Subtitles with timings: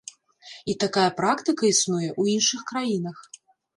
[0.73, 3.17] І такая практыка існуе ў іншых краінах.